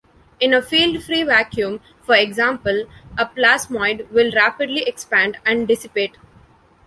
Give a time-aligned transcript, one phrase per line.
[0.39, 2.87] In a field-free vacuum, for example,
[3.19, 6.17] a plasmoid will rapidly expand and dissipate.